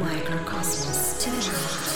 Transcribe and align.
Microcosmos 0.00 1.22
tonight. 1.22 1.91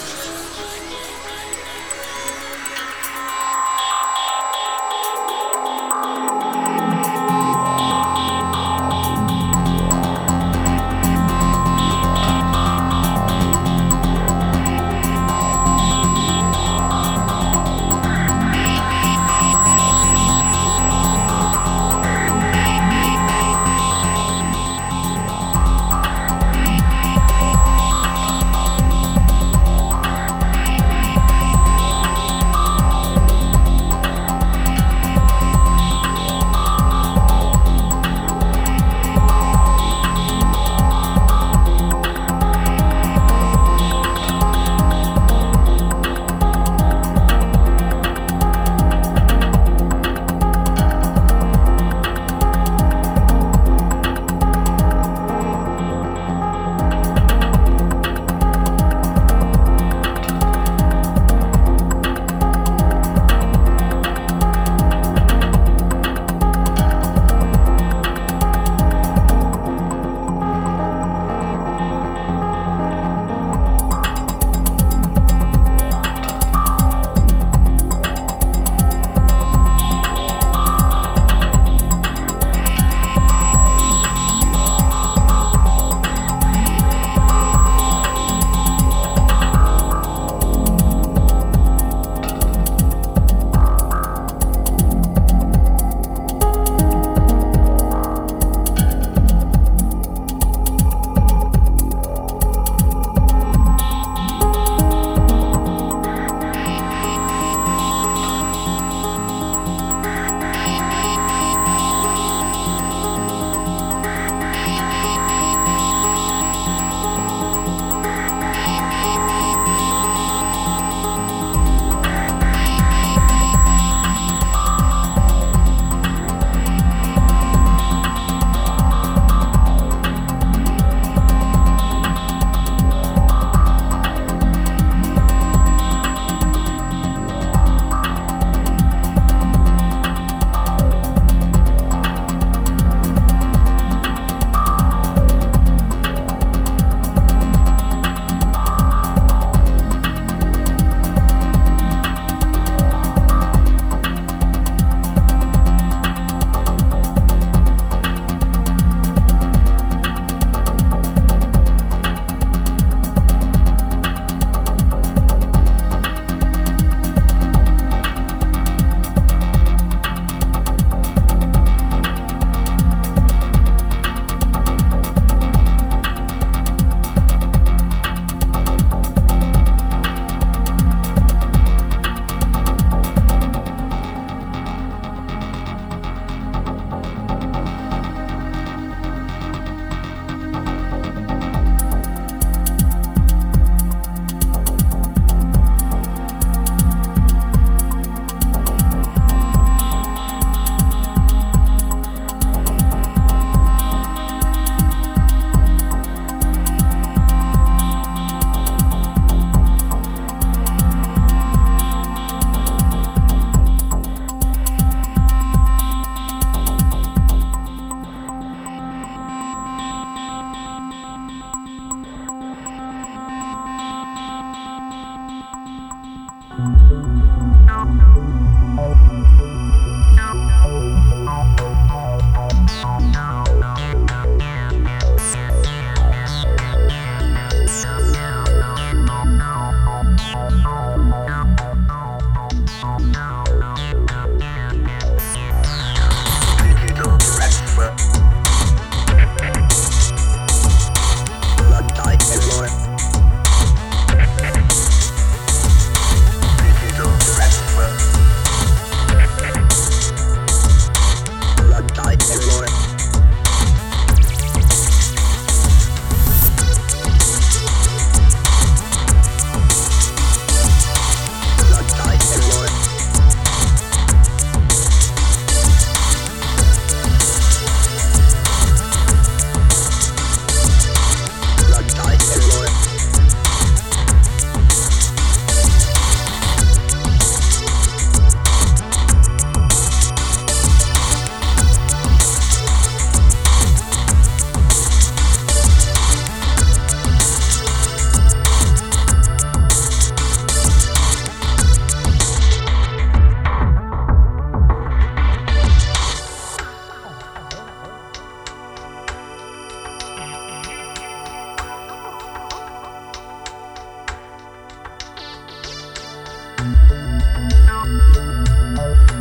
Música 317.84 319.15